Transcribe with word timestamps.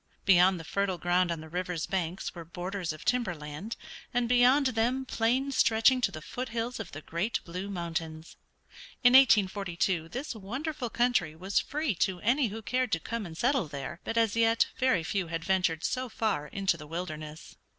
Beyond 0.25 0.59
the 0.59 0.63
fertile 0.63 0.97
ground 0.97 1.31
on 1.31 1.41
the 1.41 1.47
river's 1.47 1.85
banks 1.85 2.33
were 2.33 2.43
borders 2.43 2.91
of 2.91 3.05
timber 3.05 3.35
land, 3.35 3.75
and 4.11 4.27
beyond 4.27 4.65
them 4.73 5.05
plains 5.05 5.55
stretching 5.57 6.01
to 6.01 6.11
the 6.11 6.23
foot 6.23 6.49
hills 6.49 6.79
of 6.79 6.91
the 6.91 7.03
great 7.03 7.39
Blue 7.45 7.69
Mountains. 7.69 8.35
In 9.03 9.13
1842 9.13 10.09
this 10.09 10.33
wonderful 10.33 10.89
country 10.89 11.35
was 11.35 11.59
free 11.59 11.93
to 12.01 12.19
any 12.21 12.47
who 12.47 12.63
cared 12.63 12.91
to 12.93 12.99
come 12.99 13.27
and 13.27 13.37
settle 13.37 13.67
there, 13.67 13.99
but 14.03 14.17
as 14.17 14.35
yet 14.35 14.65
very 14.75 15.03
few 15.03 15.27
had 15.27 15.45
ventured 15.45 15.83
so 15.83 16.09
far 16.09 16.47
into 16.47 16.77
the 16.77 16.87
wilderness. 16.87 17.55